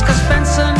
[0.00, 0.79] els que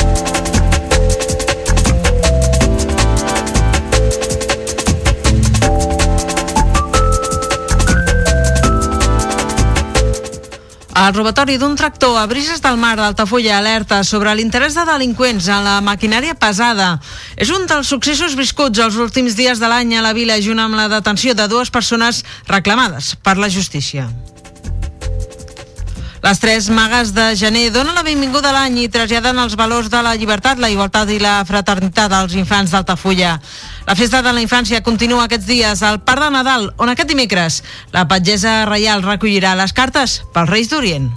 [11.01, 15.63] El robatori d'un tractor a Brises del Mar d'Altafulla alerta sobre l'interès de delinqüents en
[15.65, 16.91] la maquinària pesada.
[17.41, 20.77] És un dels successos viscuts els últims dies de l'any a la vila junt amb
[20.77, 24.05] la detenció de dues persones reclamades per la justícia.
[26.21, 30.03] Les tres magues de gener donen la benvinguda a l'any i traslladen els valors de
[30.05, 33.39] la llibertat, la igualtat i la fraternitat als infants d'Altafulla.
[33.87, 37.61] La festa de la infància continua aquests dies al Parc de Nadal, on aquest dimecres
[37.95, 41.09] la patgesa reial recollirà les cartes pels Reis d'Orient.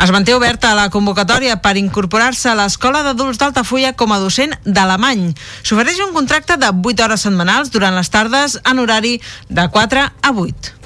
[0.00, 5.28] Es manté oberta la convocatòria per incorporar-se a l'Escola d'Adults d'Altafulla com a docent d'alemany.
[5.60, 9.18] S'ofereix un contracte de 8 hores setmanals durant les tardes en horari
[9.50, 10.79] de 4 a 8.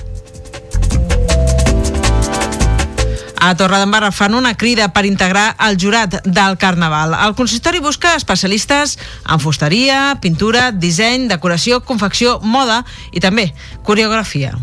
[3.44, 7.12] A Torredembarra fan una crida per integrar el jurat del Carnaval.
[7.12, 8.94] El consistori busca especialistes
[9.28, 12.78] en fusteria, pintura, disseny, decoració, confecció, moda
[13.12, 13.50] i també
[13.84, 14.54] coreografia.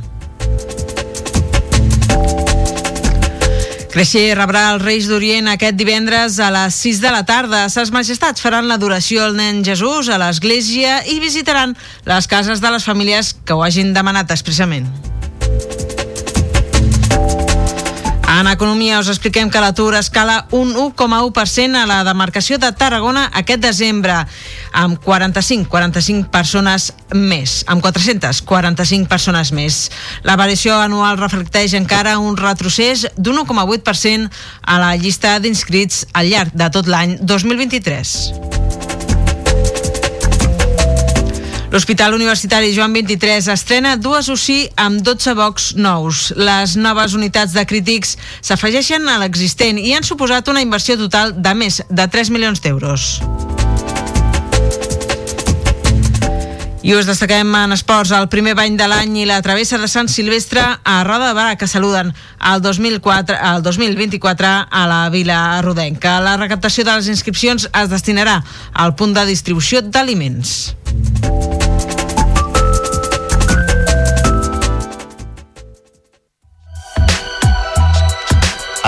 [3.93, 7.67] Creixer rebrà els Reis d'Orient aquest divendres a les 6 de la tarda.
[7.69, 11.77] Ses majestats faran l'adoració al nen Jesús a l'església i visitaran
[12.09, 14.89] les cases de les famílies que ho hagin demanat expressament.
[18.31, 23.59] En economia us expliquem que l'atur escala un 1,1% a la demarcació de Tarragona aquest
[23.59, 24.15] desembre,
[24.71, 29.81] amb 45, 45 persones més, amb 445 persones més.
[30.23, 34.31] La variació anual reflecteix encara un retrocés d'un 1,8%
[34.63, 38.50] a la llista d'inscrits al llarg de tot l'any 2023.
[41.71, 46.25] L'Hospital Universitari Joan 23 estrena dues UCI amb 12 bocs nous.
[46.35, 51.53] Les noves unitats de crítics s'afegeixen a l'existent i han suposat una inversió total de
[51.55, 53.21] més de 3 milions d'euros.
[56.83, 60.09] I us destaquem en esports el primer bany de l'any i la travessa de Sant
[60.11, 62.11] Silvestre a Roda de Barà, que saluden
[62.51, 66.19] el, 2004, el 2024 a la Vila Rodenca.
[66.19, 68.41] La recaptació de les inscripcions es destinarà
[68.73, 70.71] al punt de distribució d'aliments.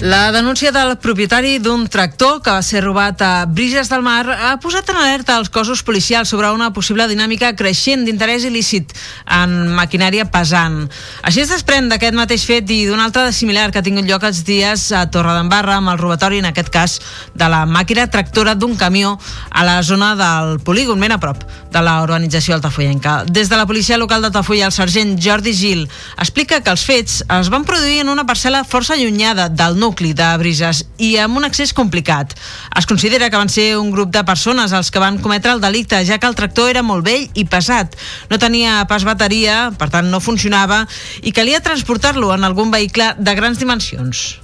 [0.00, 4.54] La denúncia del propietari d'un tractor que va ser robat a Brises del Mar ha
[4.56, 8.94] posat en alerta els cossos policials sobre una possible dinàmica creixent d'interès il·lícit
[9.28, 10.86] en maquinària pesant.
[11.20, 14.24] Així es desprèn d'aquest mateix fet i d'un altre de similar que ha tingut lloc
[14.24, 16.96] els dies a Torredembarra amb el robatori, en aquest cas,
[17.36, 19.18] de la màquina tractora d'un camió
[19.50, 23.26] a la zona del polígon, ben a prop de la urbanització altafollenca.
[23.28, 25.84] Des de la policia local d'Altafulla, el sergent Jordi Gil
[26.16, 30.36] explica que els fets es van produir en una parcel·la força allunyada del nucli de
[30.38, 32.34] Brises i amb un accés complicat.
[32.78, 36.04] Es considera que van ser un grup de persones els que van cometre el delicte,
[36.06, 37.96] ja que el tractor era molt vell i pesat.
[38.30, 40.86] No tenia pas bateria, per tant no funcionava,
[41.22, 44.40] i calia transportar-lo en algun vehicle de grans dimensions.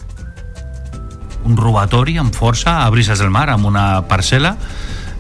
[1.46, 4.56] un robatori amb força a Brises del Mar, amb una parcel·la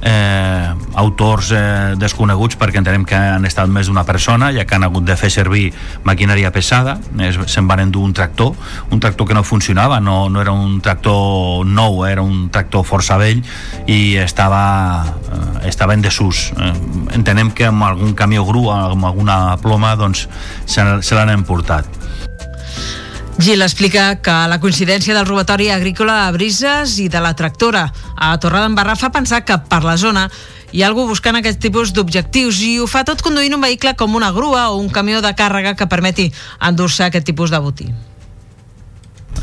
[0.06, 0.70] eh,
[1.02, 5.04] autors eh, desconeguts perquè entenem que han estat més d'una persona ja que han hagut
[5.04, 5.72] de fer servir
[6.06, 6.96] maquinària pesada.
[7.26, 8.54] Es- se'n van endur un tractor
[8.94, 13.18] un tractor que no funcionava no, no era un tractor nou, era un tractor força
[13.18, 13.42] vell
[13.86, 16.52] i estava, eh, estava en desús.
[16.56, 16.72] Eh,
[17.18, 20.28] entenem que amb algun camió grua amb alguna ploma doncs
[20.66, 21.86] se, se l'han emportat
[23.38, 28.30] Gil explica que la coincidència del robatori agrícola a Brises i de la tractora a
[28.40, 30.24] Torredembarra fa pensar que per la zona
[30.72, 34.16] hi ha algú buscant aquest tipus d'objectius i ho fa tot conduint un vehicle com
[34.16, 36.30] una grua o un camió de càrrega que permeti
[36.60, 37.90] endur-se aquest tipus de botí.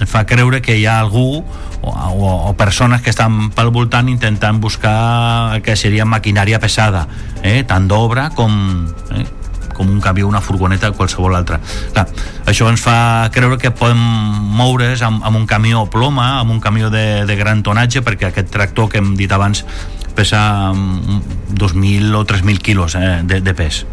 [0.10, 1.44] fa creure que hi ha algú
[1.82, 7.08] o, o, o persones que estan pel voltant intentant buscar el que seria maquinària pesada,
[7.44, 7.62] eh?
[7.64, 9.28] tant d'obra com, eh?
[9.74, 11.60] Com un camió, una furgoneta o qualsevol altra.
[11.94, 12.08] Clar,
[12.50, 14.00] això ens fa creure que podem
[14.58, 18.54] moure's amb, amb un camió ploma, amb un camió de, de gran tonatge, perquè aquest
[18.54, 19.66] tractor que hem dit abans
[20.14, 23.86] pesa mm, 2.000 o 3.000 quilos eh, de, de pes.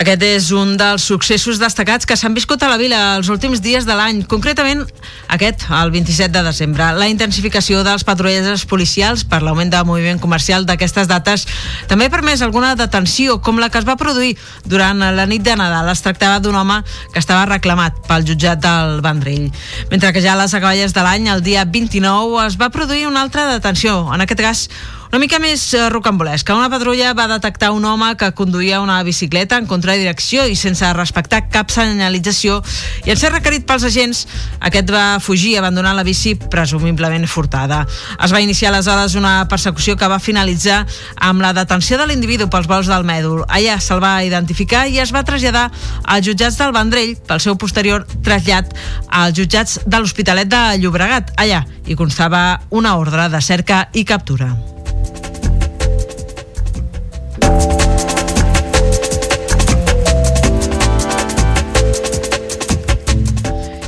[0.00, 3.84] Aquest és un dels successos destacats que s'han viscut a la vila els últims dies
[3.84, 4.86] de l'any, concretament
[5.28, 6.86] aquest, el 27 de desembre.
[6.96, 11.44] La intensificació dels patrulles policials per l'augment de moviment comercial d'aquestes dates
[11.90, 15.58] també ha permès alguna detenció, com la que es va produir durant la nit de
[15.60, 15.90] Nadal.
[15.92, 16.78] Es tractava d'un home
[17.12, 19.50] que estava reclamat pel jutjat del Vendrell.
[19.90, 23.20] Mentre que ja a les acaballes de l'any, el dia 29, es va produir una
[23.20, 24.64] altra detenció, en aquest cas
[25.10, 26.54] una mica més eh, rocambolesca.
[26.54, 31.40] Una patrulla va detectar un home que conduïa una bicicleta en contradirecció i sense respectar
[31.50, 32.60] cap senyalització
[33.04, 34.20] i en ser requerit pels agents,
[34.62, 37.82] aquest va fugir abandonant la bici presumiblement furtada.
[38.22, 40.84] Es va iniciar aleshores una persecució que va finalitzar
[41.18, 43.42] amb la detenció de l'individu pels vols del mèdul.
[43.50, 45.68] Allà se'l va identificar i es va traslladar
[46.04, 48.70] als jutjats del Vendrell pel seu posterior trasllat
[49.10, 51.34] als jutjats de l'Hospitalet de Llobregat.
[51.34, 54.54] Allà hi constava una ordre de cerca i captura.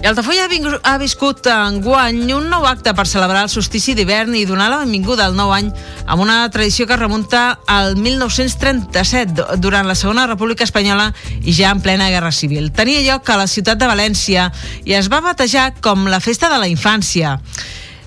[0.02, 0.48] I Altafulla
[0.82, 5.28] ha, viscut enguany un nou acte per celebrar el solstici d'hivern i donar la benvinguda
[5.28, 5.68] al nou any
[6.10, 11.12] amb una tradició que remunta al 1937, durant la Segona República Espanyola
[11.44, 12.72] i ja en plena Guerra Civil.
[12.74, 14.48] Tenia lloc a la ciutat de València
[14.82, 17.36] i es va batejar com la Festa de la Infància.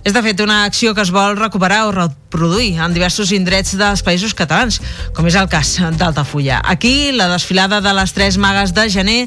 [0.06, 4.04] És de fet una acció que es vol recuperar o reproduir en diversos indrets dels
[4.06, 4.78] països catalans,
[5.18, 6.60] com és el cas d'Altafulla.
[6.62, 9.24] Aquí, la desfilada de les Tres Magues de gener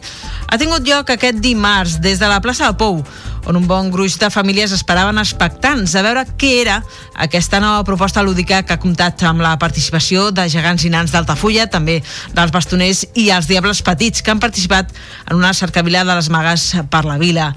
[0.46, 3.02] ha tingut lloc aquest dimarts des de la plaça del Pou,
[3.50, 6.78] on un bon gruix de famílies esperaven expectants a veure què era
[7.26, 11.66] aquesta nova proposta lúdica que ha comptat amb la participació de gegants i nans d'Altafulla,
[11.66, 11.98] també
[12.38, 14.94] dels bastoners i els diables petits que han participat
[15.26, 17.50] en una cercavila de les magues per la vila.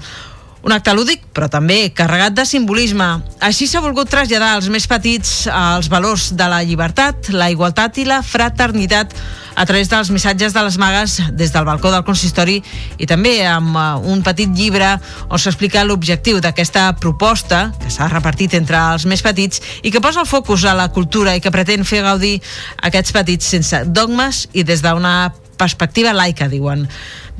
[0.62, 3.06] Un acte lúdic, però també carregat de simbolisme.
[3.42, 8.04] Així s'ha volgut traslladar als més petits els valors de la llibertat, la igualtat i
[8.06, 9.16] la fraternitat
[9.58, 12.60] a través dels missatges de les magues des del balcó del consistori
[12.96, 13.82] i també amb eh,
[14.14, 14.94] un petit llibre
[15.28, 20.22] on s'explica l'objectiu d'aquesta proposta que s'ha repartit entre els més petits i que posa
[20.22, 22.38] el focus a la cultura i que pretén fer gaudir
[22.80, 26.88] aquests petits sense dogmes i des d'una perspectiva laica, diuen.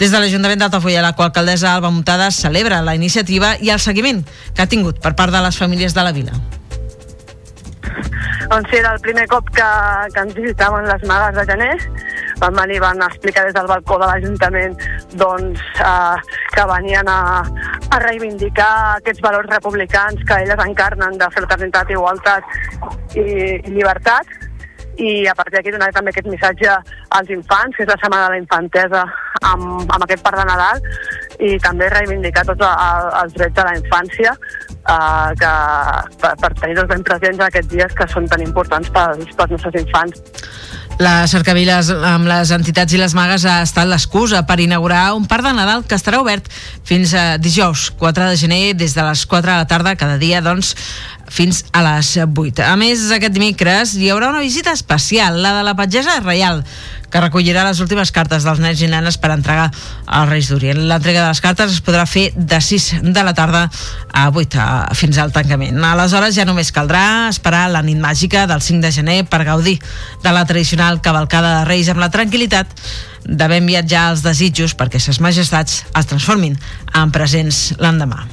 [0.02, 4.24] Des de l'Ajuntament d'Altafulla, la qual alcaldessa Alba Muntada celebra la iniciativa i el seguiment
[4.50, 6.34] que ha tingut per part de les famílies de la vila.
[8.50, 9.68] Doncs era el primer cop que,
[10.10, 11.76] que ens visitaven les magues de gener.
[12.42, 14.74] Van venir, van explicar des del balcó de l'Ajuntament
[15.22, 17.20] doncs, eh, que venien a,
[17.94, 24.41] a reivindicar aquests valors republicans que elles encarnen de fraternitat, igualtat i, i llibertat
[25.02, 26.70] i a partir d'aquí donar també aquest missatge
[27.18, 29.02] als infants, que és la Setmana de la Infantesa
[29.42, 30.82] amb, amb aquest part de Nadal
[31.42, 35.52] i també reivindicar tots el- els drets de la infància eh, que,
[36.22, 39.80] per, per tenir-los ben presents en aquests dies que són tan importants pels, pels nostres
[39.82, 40.22] infants.
[41.02, 45.46] La cercaviles amb les entitats i les magues ha estat l'excusa per inaugurar un parc
[45.48, 46.46] de Nadal que estarà obert
[46.86, 50.42] fins a dijous 4 de gener des de les 4 de la tarda cada dia
[50.44, 50.76] doncs
[51.32, 52.60] fins a les 8.
[52.66, 56.60] A més, aquest dimecres hi haurà una visita especial, la de la Patgesa Reial,
[57.12, 59.68] que recollirà les últimes cartes dels nens i nenes per entregar
[60.06, 60.80] als Reis d'Orient.
[60.88, 63.66] L'entrega de les cartes es podrà fer de 6 de la tarda
[64.12, 65.80] a 8 a, fins al tancament.
[65.92, 69.78] Aleshores ja només caldrà esperar la nit màgica del 5 de gener per gaudir
[70.24, 72.76] de la tradicional cavalcada de Reis amb la tranquil·litat
[73.24, 76.56] d'haver enviat ja els desitjos perquè ses majestats es transformin
[76.96, 78.24] en presents l'endemà.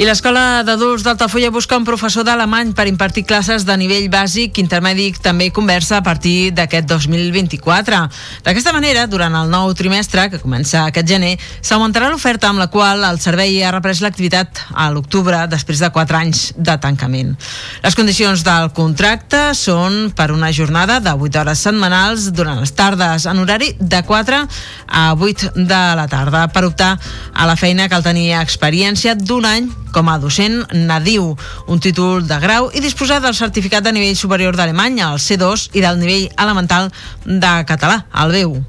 [0.00, 5.18] I l'Escola d'Adults d'Altafulla busca un professor d'alemany per impartir classes de nivell bàsic, intermèdic,
[5.20, 7.98] també conversa a partir d'aquest 2024.
[8.46, 13.04] D'aquesta manera, durant el nou trimestre, que comença aquest gener, s'augmentarà l'oferta amb la qual
[13.04, 17.36] el servei ha reprès l'activitat a l'octubre després de 4 anys de tancament.
[17.84, 23.28] Les condicions del contracte són per una jornada de 8 hores setmanals durant les tardes
[23.28, 24.40] en horari de 4
[24.88, 26.48] a 8 de la tarda.
[26.48, 26.94] Per optar
[27.36, 32.38] a la feina cal tenir experiència d'un any com a docent nadiu, un títol de
[32.42, 36.90] grau i disposar del certificat de nivell superior d'Alemanya, el C2, i del nivell elemental
[37.24, 38.64] de català, el B1.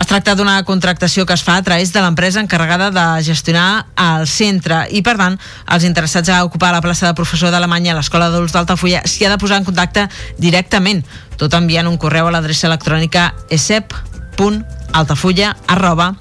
[0.00, 4.26] Es tracta d'una contractació que es fa a través de l'empresa encarregada de gestionar el
[4.30, 8.30] centre i, per tant, els interessats a ocupar la plaça de professor d'Alemanya a l'Escola
[8.30, 10.08] d'Adults d'Altafulla s'hi ha de posar en contacte
[10.38, 11.04] directament,
[11.36, 16.14] tot enviant un correu a l'adreça electrònica esep.altafulla arroba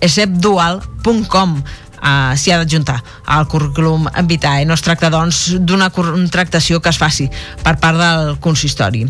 [0.00, 1.62] esepdual.com
[1.98, 4.64] uh, s'hi ha d'adjuntar al currículum vitae.
[4.68, 7.28] No es tracta, doncs, d'una contractació que es faci
[7.64, 9.06] per part del consistori.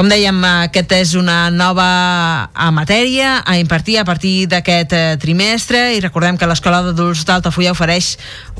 [0.00, 5.98] Com dèiem, aquesta és una nova matèria a impartir a partir d'aquest eh, trimestre i
[6.00, 8.14] recordem que l'Escola d'Adults d'Altafulla ofereix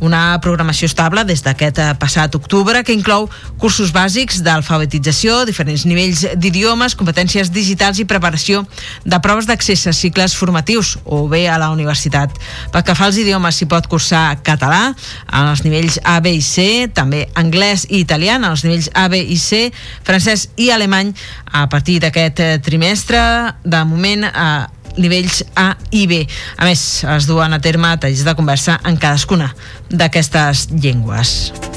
[0.04, 3.24] una programació estable des d'aquest eh, passat octubre que inclou
[3.56, 8.66] cursos bàsics d'alfabetització, diferents nivells d'idiomes, competències digitals i preparació
[9.08, 12.36] de proves d'accés a cicles formatius o bé a la universitat.
[12.68, 16.44] Pel que fa als idiomes, s'hi pot cursar català en els nivells A, B i
[16.44, 19.70] C, també anglès i italià en els nivells A, B i C,
[20.04, 21.16] francès i alemany
[21.52, 23.20] a partir d'aquest eh, trimestre,
[23.64, 24.50] de moment a
[24.98, 26.24] nivells A i B.
[26.58, 29.52] A més, es duen a terme talls de conversa en cadascuna
[29.90, 31.69] d'aquestes llengües.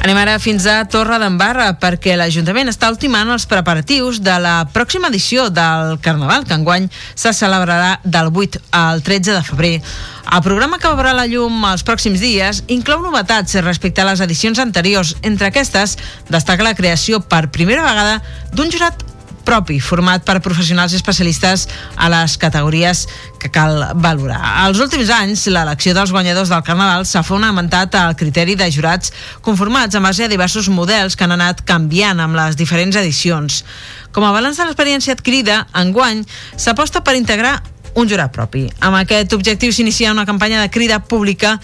[0.00, 5.10] Anem ara fins a Torre d'Embarra perquè l'Ajuntament està ultimant els preparatius de la pròxima
[5.12, 9.74] edició del Carnaval, que enguany se celebrarà del 8 al 13 de febrer.
[10.32, 14.64] El programa que veurà la llum els pròxims dies inclou novetats respecte a les edicions
[14.64, 15.18] anteriors.
[15.20, 15.98] Entre aquestes,
[16.32, 18.22] destaca la creació per primera vegada
[18.56, 19.09] d'un jurat
[19.46, 21.66] propi, format per professionals especialistes
[21.96, 23.06] a les categories
[23.40, 24.40] que cal valorar.
[24.64, 29.96] Als últims anys, l'elecció dels guanyadors del Carnaval s'ha fonamentat al criteri de jurats conformats
[29.96, 33.64] en base a diversos models que han anat canviant amb les diferents edicions.
[34.12, 36.24] Com a balanç de l'experiència adquirida, enguany
[36.56, 37.60] s'aposta per integrar
[37.94, 38.68] un jurat propi.
[38.80, 41.58] Amb aquest objectiu s'inicia una campanya de crida pública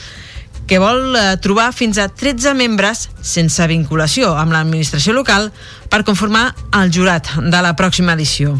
[0.66, 5.50] que vol eh, trobar fins a 13 membres sense vinculació amb l'administració local
[5.90, 6.48] per conformar
[6.80, 8.56] el jurat de la pròxima edició.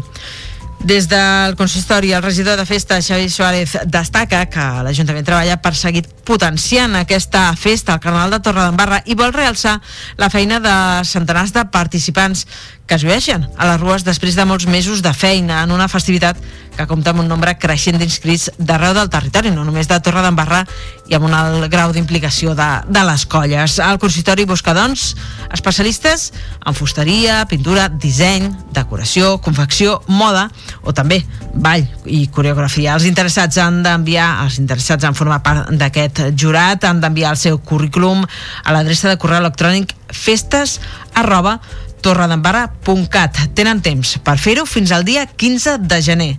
[0.79, 6.05] Des del consistori, el regidor de festa, Xavi Suárez, destaca que l'Ajuntament treballa per seguir
[6.27, 9.79] potenciant aquesta festa, el Carnaval de Torredembarra, i vol realçar
[10.21, 12.45] la feina de centenars de participants
[12.87, 16.39] que es veixen a les rues després de molts mesos de feina en una festivitat
[16.77, 20.61] que compta amb un nombre creixent d'inscrits d'arreu del territori, no només de Torre d'Embarra
[21.09, 23.79] i amb un alt grau d'implicació de, de les colles.
[23.83, 25.09] El consistori busca, doncs,
[25.51, 26.29] especialistes
[26.63, 30.47] en fusteria, pintura, disseny, decoració, confecció, moda
[30.83, 31.21] o també
[31.53, 32.95] ball i coreografia.
[32.95, 37.59] Els interessats han d'enviar, els interessats en formar part d'aquest jurat, han d'enviar el seu
[37.59, 40.79] currículum a l'adreça de correu electrònic festes
[41.17, 41.59] arroba
[42.01, 43.37] torredembarra.cat.
[43.57, 46.37] Tenen temps per fer-ho fins al dia 15 de gener.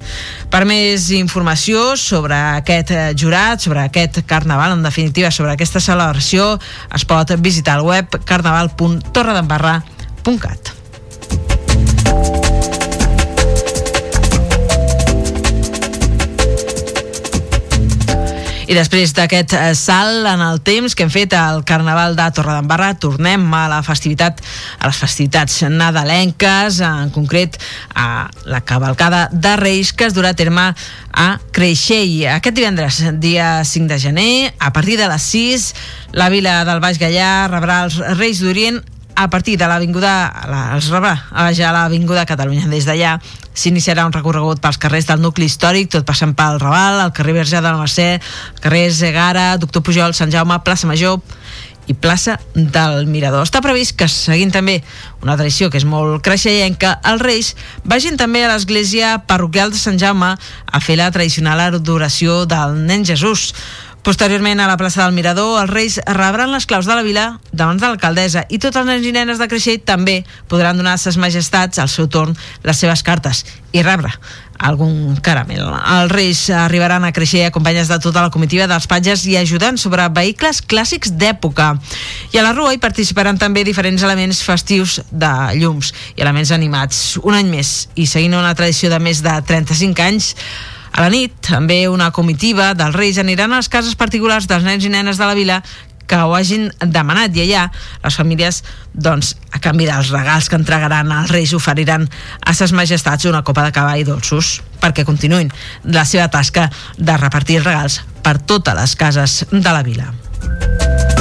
[0.53, 6.59] Per més informació sobre aquest eh, jurat, sobre aquest carnaval, en definitiva sobre aquesta celebració,
[6.95, 10.63] es pot visitar al web carnaval.torredembarra.cat.
[18.69, 22.91] I després d'aquest eh, salt en el temps que hem fet al Carnaval de Torredembarra,
[23.01, 24.43] tornem a la festivitat,
[24.77, 27.57] a les festivitats nadalenques, en concret
[27.97, 32.27] a la cavalcada de Reis que es durà a terme a Creixell.
[32.35, 35.67] Aquest divendres, dia 5 de gener, a partir de les 6,
[36.13, 38.83] la vila del Baix Gallà rebrà els Reis d'Orient
[39.19, 40.13] a partir de l'Avinguda,
[40.47, 42.69] la, els rebrà a baixar a l'Avinguda Catalunya.
[42.71, 43.17] Des d'allà
[43.51, 47.59] s'iniciarà un recorregut pels carrers del nucli històric, tot passant pel Raval, el carrer Verge
[47.59, 48.21] de la Mercè,
[48.63, 51.19] carrer Zegara, Doctor Pujol, Sant Jaume, plaça Major
[51.89, 53.43] i plaça del Mirador.
[53.43, 54.77] Està previst que, seguint també
[55.25, 59.99] una tradició que és molt creixellenca, els Reis vagin també a l'església parroquial de Sant
[59.99, 63.51] Jaume a fer la tradicional adoració del nen Jesús.
[64.03, 67.81] Posteriorment, a la plaça del Mirador, els Reis rebran les claus de la vila davant
[67.81, 71.19] de l'alcaldessa i tots els nens i nenes de Creixell també podran donar a ses
[71.21, 74.15] majestats al seu torn les seves cartes i rebre
[74.59, 75.67] algun caramel.
[75.71, 80.09] Els Reis arribaran a Creixell acompanyats de tota la comitiva dels patges i ajudant sobre
[80.15, 81.75] vehicles clàssics d'època.
[82.35, 87.19] I a la Rua hi participaran també diferents elements festius de llums i elements animats.
[87.23, 90.35] Un any més i seguint una tradició de més de 35 anys,
[90.93, 94.85] a la nit, també una comitiva dels Reis aniran a les cases particulars dels nens
[94.85, 95.63] i nenes de la vila
[96.09, 97.67] que ho hagin demanat i allà
[98.03, 98.63] les famílies
[98.95, 102.09] doncs, a canvi dels regals que entregaran els Reis oferiran
[102.41, 105.53] a ses majestats una copa de cava i dolços perquè continuïn
[105.93, 111.18] la seva tasca de repartir regals per totes les cases de la vila.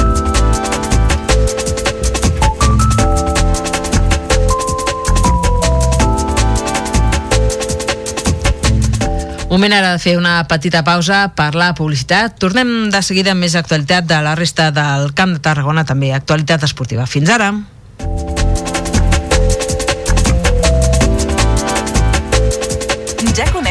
[9.48, 12.34] Moment ara de fer una petita pausa per la publicitat.
[12.36, 16.68] Tornem de seguida amb més actualitat de la resta del Camp de Tarragona, també actualitat
[16.68, 17.08] esportiva.
[17.08, 17.54] Fins ara.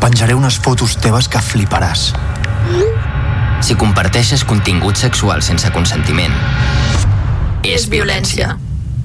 [0.00, 2.10] penjaré unes fotos teves que fliparàs.
[3.60, 6.34] Si comparteixes contingut sexual sense consentiment,
[7.62, 8.54] és violència.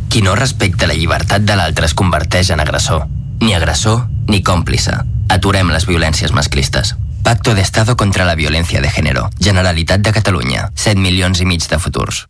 [0.10, 3.03] Qui no respecta la llibertat de l'altre es converteix en agressor.
[3.41, 4.95] Ni agressor ni còmplice.
[5.29, 6.95] Aturem les violències masclistes.
[7.25, 9.29] Pacto de Estado contra la Violencia de Género.
[9.39, 10.69] Generalitat de Catalunya.
[10.75, 12.27] 7 milions i mig de futurs.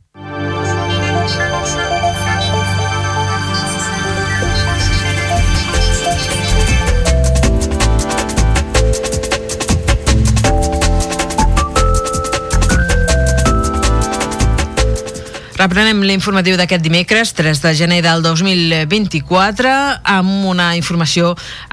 [15.65, 19.69] Reprenem l'informatiu d'aquest dimecres, 3 de gener del 2024,
[20.13, 21.32] amb una informació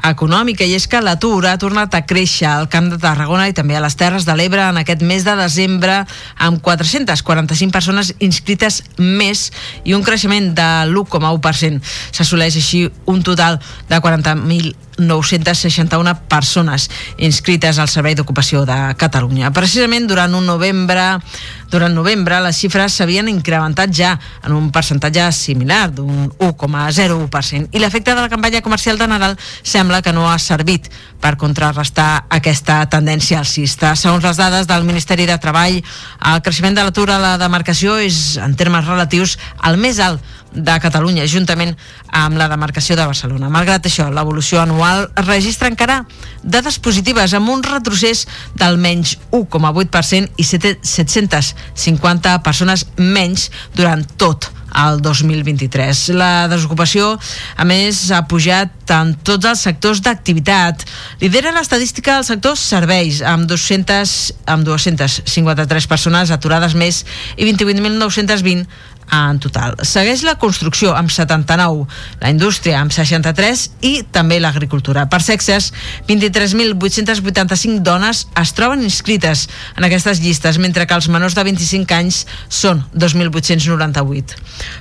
[0.09, 3.77] econòmica, i és que l'atur ha tornat a créixer al Camp de Tarragona i també
[3.77, 5.99] a les Terres de l'Ebre en aquest mes de desembre,
[6.41, 9.51] amb 445 persones inscrites més
[9.85, 11.77] i un creixement de l'1,1%.
[12.17, 13.61] S'assoleix així un total
[13.93, 19.51] de 40.000 961 persones inscrites al Servei d'Ocupació de Catalunya.
[19.55, 21.19] Precisament durant un novembre
[21.73, 24.11] durant novembre les xifres s'havien incrementat ja
[24.45, 30.03] en un percentatge similar d'un 1,01% i l'efecte de la campanya comercial de Nadal sembla
[30.05, 30.91] que no ha servit
[31.23, 33.95] per contrarrestar aquesta tendència alcista.
[33.95, 38.37] Segons les dades del Ministeri de Treball, el creixement de l'atur a la demarcació és,
[38.37, 40.21] en termes relatius, el més alt
[40.53, 41.73] de Catalunya, juntament
[42.13, 43.51] amb la demarcació de Barcelona.
[43.53, 46.03] Malgrat això, l'evolució anual registra encara
[46.43, 55.01] dades positives amb un retrocés del menys 1,8% i 750 persones menys durant tot al
[55.01, 56.09] 2023.
[56.17, 57.13] La desocupació,
[57.55, 60.83] a més, ha pujat en tots els sectors d'activitat.
[61.21, 64.15] Lidera l'estadística del sector serveis, amb, 200,
[64.49, 67.03] amb 253 persones aturades més
[67.37, 68.65] i 28.920
[69.11, 69.75] en total.
[69.85, 71.87] Segueix la construcció amb 79,
[72.21, 75.05] la indústria amb 63 i també l'agricultura.
[75.09, 75.71] Per sexes,
[76.07, 82.23] 23.885 dones es troben inscrites en aquestes llistes, mentre que els menors de 25 anys
[82.49, 84.37] són 2.898.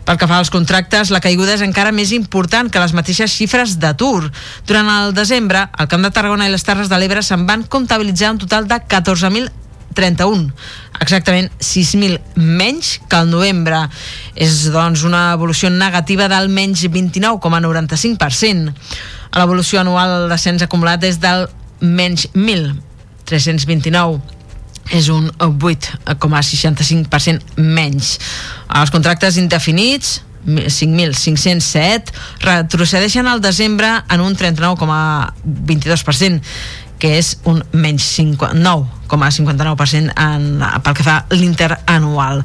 [0.07, 3.79] Pel que fa als contractes, la caiguda és encara més important que les mateixes xifres
[3.83, 4.31] d'atur.
[4.69, 8.33] Durant el desembre, al Camp de Tarragona i les Terres de l'Ebre se'n van comptabilitzar
[8.35, 9.62] un total de 14.000
[9.97, 10.53] 31,
[11.01, 13.89] exactament 6.000 menys que el novembre.
[14.35, 18.73] És, doncs, una evolució negativa del menys 29,95%.
[19.39, 21.41] L'evolució anual d'ascens acumulat és del
[21.81, 24.21] menys 1.329
[24.91, 28.19] és un 8,65% menys.
[28.69, 32.11] Els contractes indefinits 5.507
[32.43, 36.43] retrocedeixen al desembre en un 39,22%
[37.03, 40.45] que és un menys 9,59% en,
[40.85, 42.45] pel que fa l'interanual.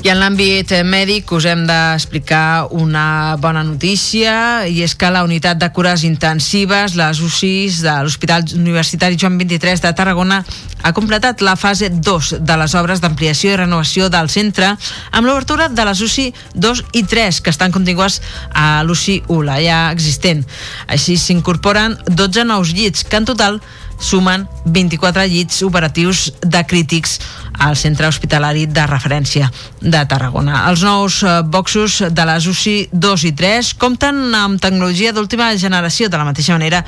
[0.03, 4.33] I en l'àmbit mèdic us hem d'explicar una bona notícia
[4.67, 9.85] i és que la unitat de cures intensives, les UCIs de l'Hospital Universitari Joan 23
[9.85, 10.41] de Tarragona
[10.83, 14.73] ha completat la fase 2 de les obres d'ampliació i renovació del centre
[15.13, 18.19] amb l'obertura de les UCI 2 i 3 que estan contingues
[18.51, 20.43] a l'UCI 1, la ja existent.
[20.91, 23.63] Així s'incorporen 12 nous llits que en total
[24.03, 27.21] sumen 24 llits operatius de crítics
[27.59, 30.65] al centre hospitalari de referència de Tarragona.
[30.71, 36.09] Els nous eh, boxos de les UCI 2 i 3 compten amb tecnologia d'última generació,
[36.09, 36.85] de la mateixa manera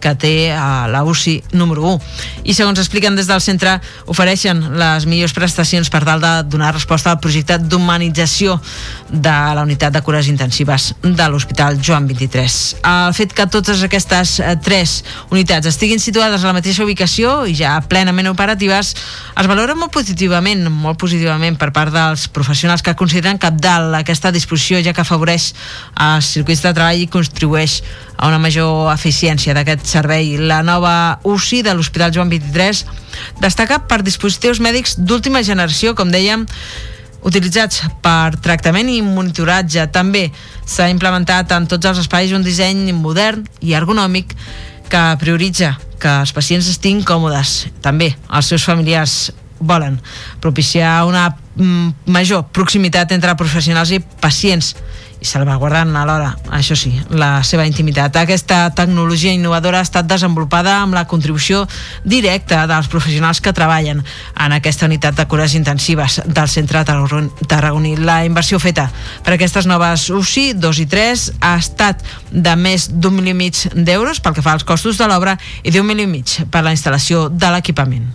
[0.00, 2.00] que té a la UCI número 1.
[2.44, 7.12] I segons expliquen des del centre, ofereixen les millors prestacions per tal de donar resposta
[7.12, 8.58] al projecte d'humanització
[9.10, 12.58] de la unitat de cures intensives de l'Hospital Joan 23.
[12.86, 17.54] El fet que totes aquestes eh, tres unitats estiguin situades a la mateixa ubicació i
[17.58, 23.40] ja plenament operatives es valora molt positivament, molt positivament per part dels professionals que consideren
[23.42, 25.52] capdalt aquesta disposició ja que afavoreix
[26.06, 27.80] els circuits de treball i contribueix
[28.16, 30.36] a una major eficiència d'aquest servei.
[30.38, 32.84] La nova UCI de l'Hospital Joan 23
[33.42, 36.46] destaca per dispositius mèdics d'última generació, com dèiem,
[37.26, 39.88] utilitzats per tractament i monitoratge.
[39.92, 40.28] També
[40.64, 44.36] s'ha implementat en tots els espais un disseny modern i ergonòmic
[44.90, 47.66] que prioritza que els pacients estiguin còmodes.
[47.82, 49.98] També els seus familiars volen
[50.40, 54.74] propiciar una mm, major proximitat entre professionals i pacients
[55.26, 58.16] salvaguardant alhora, això sí, la seva intimitat.
[58.16, 61.64] Aquesta tecnologia innovadora ha estat desenvolupada amb la contribució
[62.04, 67.96] directa dels professionals que treballen en aquesta unitat de cures intensives del centre tarragoní.
[67.96, 68.88] La inversió feta
[69.24, 73.66] per aquestes noves UCI 2 i 3 ha estat de més d'un milió i mig
[73.74, 76.74] d'euros pel que fa als costos de l'obra i d'un milió i mig per la
[76.76, 78.06] instal·lació de l'equipament.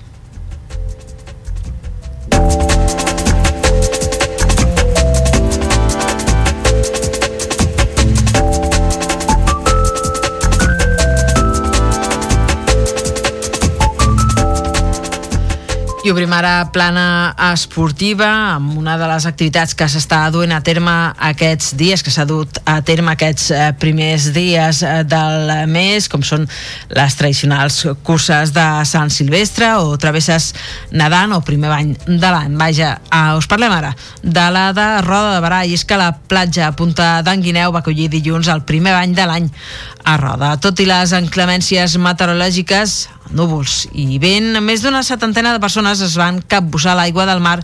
[16.02, 20.96] I obrim ara plana esportiva amb una de les activitats que s'està duent a terme
[21.30, 26.26] aquests dies, que s'ha dut a terme aquests eh, primers dies eh, del mes, com
[26.26, 26.48] són
[26.90, 30.56] les tradicionals curses de Sant Silvestre o travesses
[30.90, 32.58] nedant o primer bany de l'any.
[32.58, 36.16] Vaja, eh, us parlem ara de la de Roda de Barà i és que la
[36.18, 39.54] platja a Punta d'en Guineu va acollir dilluns el primer bany de l'any
[40.02, 40.56] a Roda.
[40.58, 43.04] Tot i les inclemències meteorològiques,
[43.38, 47.58] núvols i vent, més d'una setantena de persones es van capbussar l'aigua del mar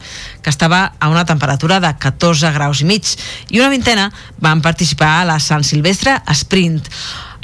[0.43, 3.13] que estava a una temperatura de 14 graus i mig
[3.47, 4.09] i una vintena
[4.43, 6.91] van participar a la Sant Silvestre Sprint.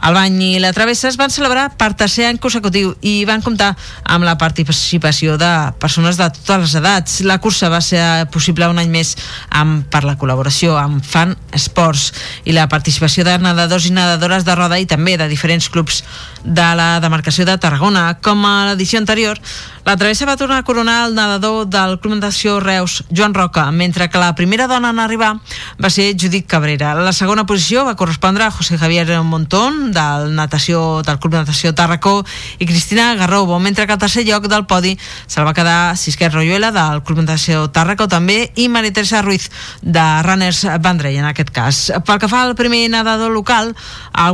[0.04, 3.70] El bany i la travessa es van celebrar per tercer any consecutiu i van comptar
[4.04, 7.14] amb la participació de persones de totes les edats.
[7.24, 9.14] La cursa va ser possible un any més
[9.48, 12.10] amb, per la col·laboració amb Fan Sports
[12.44, 16.04] i la participació de nedadors i nedadores de roda i també de diferents clubs
[16.44, 18.10] de la demarcació de Tarragona.
[18.20, 19.40] Com a l'edició anterior,
[19.88, 24.10] la travessa va tornar a coronar el nedador del Club Natació Reus, Joan Roca, mentre
[24.10, 25.38] que la primera dona en arribar
[25.80, 26.94] va ser Judit Cabrera.
[27.00, 32.26] La segona posició va correspondre a José Javier Montón, del, natació, del Club Natació Tarracó,
[32.60, 34.96] i Cristina Garrobo, mentre que el tercer lloc del podi
[35.28, 39.50] se'l va quedar Sisquet Royuela, del Club Natació Tarracó també, i Maria Teresa Ruiz,
[39.82, 41.84] de Runners Vendrell, en aquest cas.
[42.06, 43.76] Pel que fa al primer nedador local,
[44.14, 44.34] el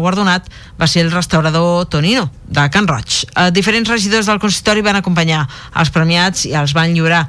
[0.00, 0.48] guardonat
[0.80, 3.24] va ser el restaurador Tonino, de Can Roig.
[3.34, 7.24] Eh, diferents regidors del consistori van acompanyar els premiats i els van lliurar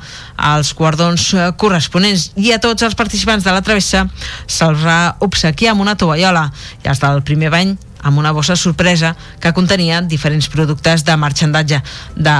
[0.54, 4.06] els guardons eh, corresponents i a tots els participants de la travessa
[4.46, 6.50] se'ls va obsequiar amb una tovallola
[6.84, 11.82] i els del primer bany amb una bossa sorpresa que contenia diferents productes de marxandatge
[12.16, 12.36] de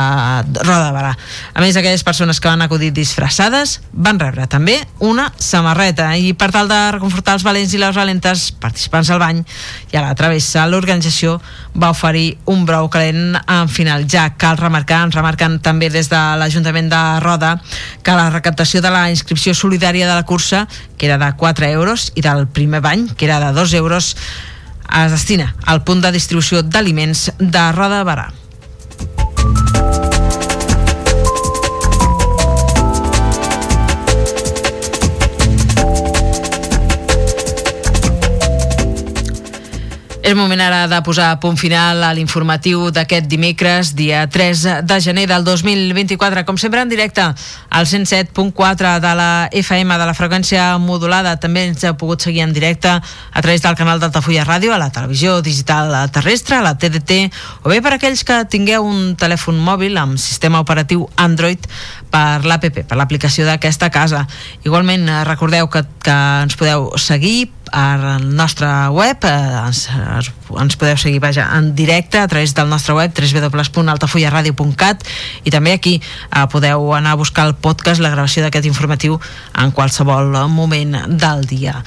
[0.64, 1.14] Roda de Barà.
[1.54, 6.50] A més, aquelles persones que van acudir disfressades van rebre també una samarreta i per
[6.56, 9.44] tal de reconfortar els valents i les valentes participants al bany
[9.92, 11.38] i a la travessa, l'organització
[11.78, 14.08] va oferir un brou calent en final.
[14.10, 17.58] Ja cal remarcar, ens remarquen també des de l'Ajuntament de Roda
[18.04, 22.12] que la recaptació de la inscripció solidària de la cursa, que era de 4 euros,
[22.16, 24.16] i del primer bany, que era de 2 euros,
[25.04, 28.28] es destina al punt de distribució d'aliments de Roda de Barà.
[40.28, 45.24] És moment ara de posar punt final a l'informatiu d'aquest dimecres, dia 3 de gener
[45.30, 46.44] del 2024.
[46.44, 51.38] Com sempre en directe al 107.4 de la FM de la freqüència modulada.
[51.40, 54.92] També ens heu pogut seguir en directe a través del canal d'Altafulla Ràdio, a la
[54.92, 57.32] televisió digital terrestre, a la TDT,
[57.64, 61.72] o bé per aquells que tingueu un telèfon mòbil amb sistema operatiu Android
[62.12, 64.28] per l'APP, per l'aplicació d'aquesta casa.
[64.68, 69.34] Igualment, recordeu que, que ens podeu seguir al nostre web eh,
[69.66, 75.04] ens, ens podeu seguir vaja, en directe a través del nostre web www.altafullaradio.cat
[75.44, 79.20] i també aquí eh, podeu anar a buscar el podcast, la gravació d'aquest informatiu
[79.56, 81.82] en qualsevol moment del dia.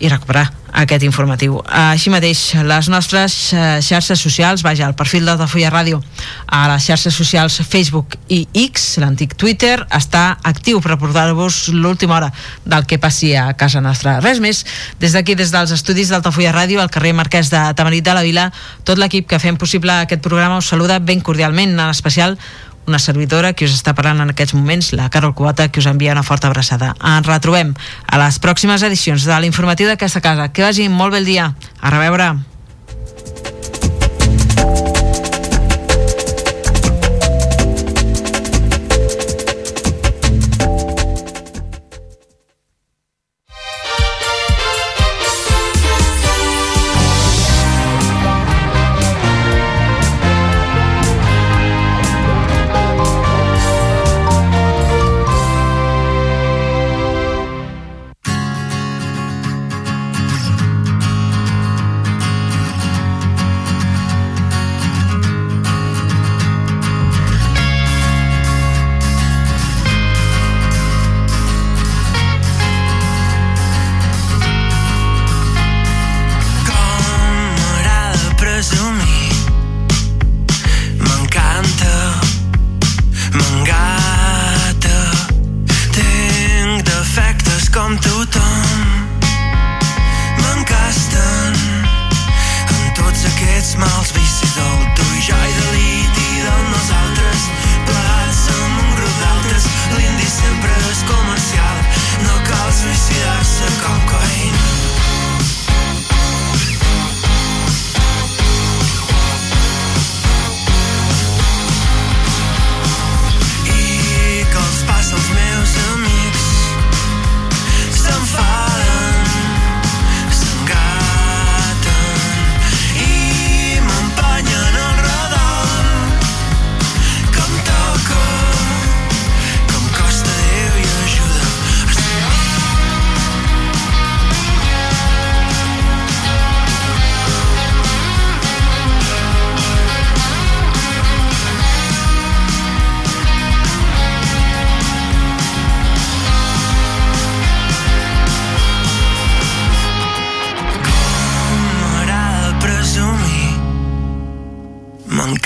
[0.00, 1.60] I recuperar aquest informatiu.
[1.66, 6.00] Així mateix, les nostres eh, xarxes socials, vaja, el perfil d'Altafulla Ràdio
[6.46, 12.32] a les xarxes socials Facebook i X, l'antic Twitter, està actiu per portar-vos l'última hora
[12.64, 14.18] del que passi a casa nostra.
[14.20, 14.64] Res més,
[15.00, 18.50] des d'aquí, des dels estudis d'Altafulla Ràdio, al carrer Marquès de Tamarit de la Vila,
[18.84, 22.38] tot l'equip que fem possible aquest programa us saluda ben cordialment, en especial
[22.86, 26.14] una servidora que us està parlant en aquests moments, la Carol Cubata, que us envia
[26.16, 26.94] una forta abraçada.
[27.02, 27.74] Ens retrobem
[28.06, 30.50] a les pròximes edicions de l'informatiu d'aquesta casa.
[30.52, 31.50] Que vagi molt bé el dia.
[31.80, 32.34] A reveure.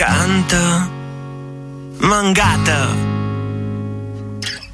[0.01, 0.89] Canta,
[2.01, 2.79] m'engata.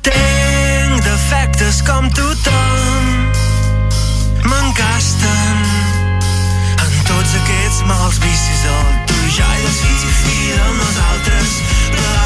[0.06, 3.08] Tenc defectes com tothom,
[4.46, 5.66] m'encasten
[6.78, 11.58] en tots aquests mals vicis on tu i jo i dels fills i de nosaltres.
[11.90, 12.25] Però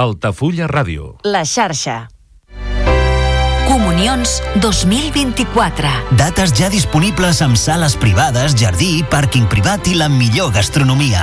[0.00, 1.18] Altafulla Ràdio.
[1.28, 2.06] La xarxa.
[3.68, 5.90] Comunions 2024.
[6.16, 11.18] Dates ja disponibles amb sales privades, jardí, pàrquing privat i la millor gastronomia.